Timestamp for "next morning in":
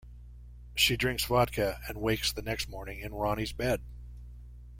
2.41-3.13